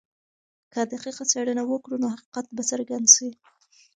[0.73, 3.29] که دقیقه څېړنه وکړو نو حقیقت به څرګند سي.